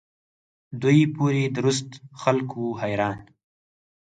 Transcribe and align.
دوی 0.81 0.99
پوري 1.15 1.43
درست 1.57 1.89
خلق 2.21 2.47
وو 2.59 2.69
حیران. 2.81 3.19